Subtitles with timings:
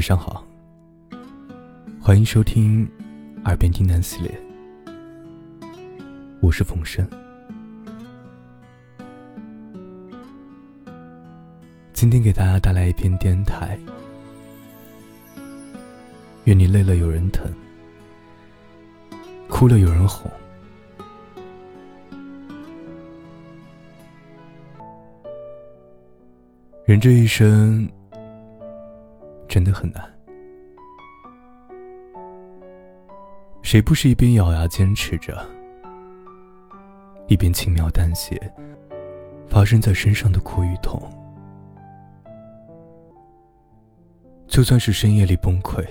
[0.00, 0.42] 晚上好，
[2.00, 2.86] 欢迎收听
[3.44, 4.34] 《耳边低喃》系列，
[6.40, 7.06] 我是冯生。
[11.92, 13.78] 今天给大家带来一篇电台，
[16.44, 17.46] 愿你累了有人疼，
[19.50, 20.30] 哭了有人哄。
[26.86, 27.86] 人这一生
[29.50, 30.08] 真的很难，
[33.62, 35.44] 谁不是一边咬牙坚持着，
[37.26, 38.40] 一边轻描淡写
[39.48, 41.02] 发生在身上的苦与痛？
[44.46, 45.84] 就算是深夜里崩溃，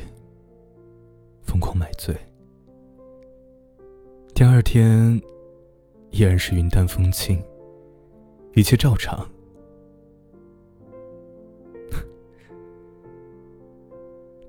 [1.42, 2.16] 疯狂买醉，
[4.34, 5.22] 第二天
[6.12, 7.44] 依然是云淡风轻，
[8.54, 9.30] 一切照常。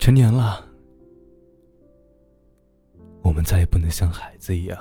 [0.00, 0.64] 成年了，
[3.22, 4.78] 我们再也不能像孩子一样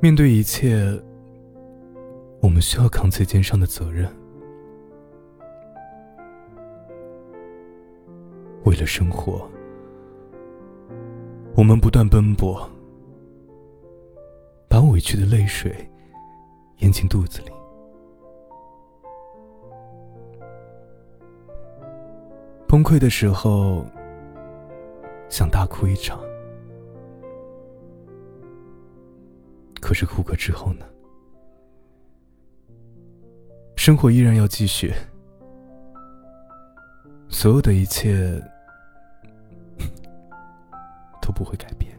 [0.00, 1.02] 面对一切。
[2.40, 4.08] 我们需要扛起肩上的责任，
[8.64, 9.50] 为了生活，
[11.56, 12.70] 我们不断奔波，
[14.68, 15.74] 把委屈的泪水
[16.76, 17.57] 咽进肚子里。
[22.78, 23.84] 崩溃的时候，
[25.28, 26.16] 想大哭一场，
[29.80, 30.86] 可是哭过之后呢？
[33.74, 34.92] 生活依然要继续，
[37.28, 38.40] 所有的一切
[41.20, 41.98] 都不会改变。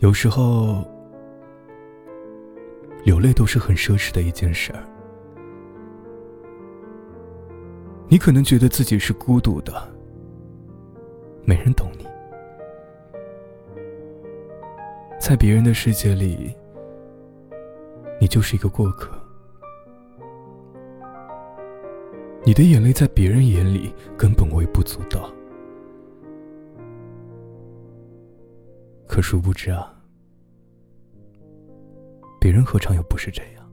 [0.00, 0.84] 有时候，
[3.04, 4.84] 流泪都是很奢侈的一件事儿。
[8.14, 9.92] 你可能觉得自己是孤独的，
[11.44, 12.06] 没人懂你，
[15.18, 16.54] 在别人的世界里，
[18.20, 19.10] 你就是一个过客。
[22.44, 25.28] 你的眼泪在别人眼里根本微不足道，
[29.08, 29.92] 可殊不知啊，
[32.40, 33.63] 别人何尝又不是这样？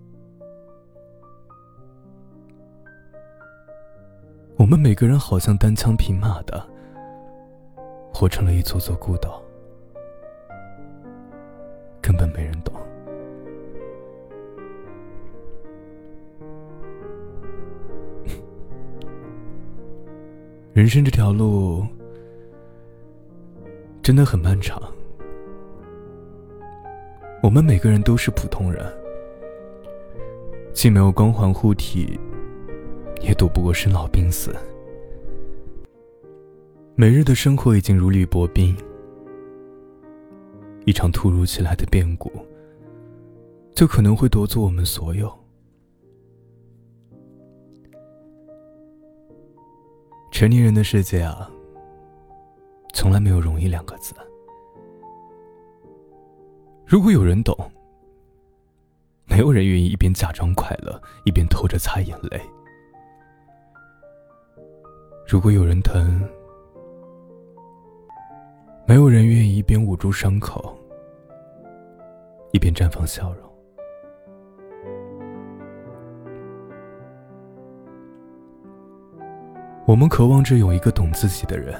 [4.62, 6.64] 我们每个人好像单枪匹马的，
[8.14, 9.42] 活成了一座座孤岛，
[12.00, 12.72] 根本没人懂。
[20.74, 21.84] 人生这条路
[24.04, 24.80] 真的很漫长，
[27.42, 28.86] 我们每个人都是普通人，
[30.72, 32.20] 既没有光环护体。
[33.22, 34.56] 也躲不过生老病死。
[36.96, 38.76] 每日的生活已经如履薄冰，
[40.86, 42.32] 一场突如其来的变故，
[43.74, 45.32] 就可能会夺走我们所有。
[50.32, 51.50] 成年人的世界啊，
[52.94, 54.14] 从来没有容易两个字。
[56.86, 57.56] 如果有人懂，
[59.26, 62.42] 没有人愿意一边假装快乐，一边偷着擦眼泪。
[65.32, 66.22] 如果有人疼，
[68.86, 70.78] 没有人愿意一边捂住伤口，
[72.52, 73.50] 一边绽放笑容。
[79.86, 81.80] 我们渴望着有一个懂自己的人，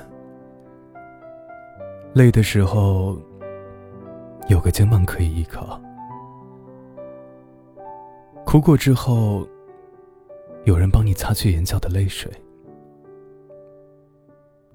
[2.14, 3.20] 累的时候
[4.48, 5.78] 有个肩膀可以依靠，
[8.46, 9.46] 哭过之后
[10.64, 12.32] 有人帮你擦去眼角的泪水。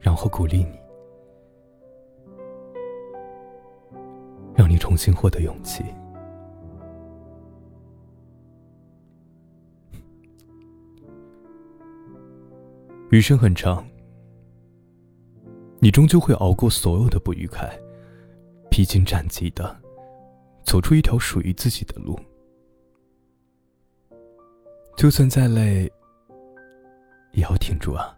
[0.00, 0.78] 然后鼓励你，
[4.54, 5.84] 让你重新获得勇气。
[13.10, 13.86] 余生很长，
[15.78, 17.68] 你终究会熬过所有的不愉快，
[18.70, 19.80] 披荆斩棘的
[20.64, 22.18] 走出一条属于自己的路。
[24.96, 25.90] 就算再累，
[27.32, 28.16] 也要挺住啊！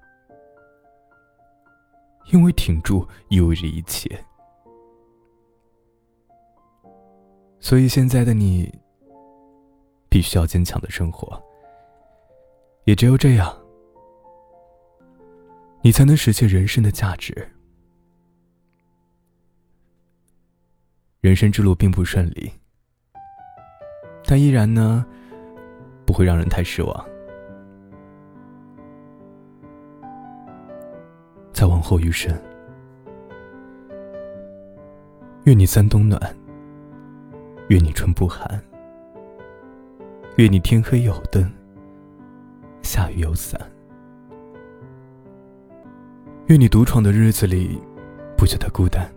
[2.31, 4.23] 因为挺住意味着一切，
[7.59, 8.73] 所以现在的你
[10.09, 11.43] 必须要坚强的生活。
[12.85, 13.55] 也只有这样，
[15.83, 17.49] 你才能实现人生的价值。
[21.21, 22.51] 人生之路并不顺利，
[24.25, 25.05] 但依然呢，
[26.07, 27.18] 不会让人太失望。
[31.79, 32.37] 往后余生。
[35.45, 36.21] 愿你三冬暖，
[37.69, 38.61] 愿你春不寒，
[40.39, 41.49] 愿你天黑有灯，
[42.83, 43.61] 下雨有伞。
[46.49, 47.81] 愿你独闯的日子里
[48.37, 49.09] 不觉得孤单，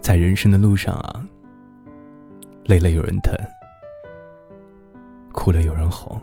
[0.00, 1.22] 在人生的路上啊，
[2.64, 3.36] 累了有人疼，
[5.34, 6.18] 哭了有人哄。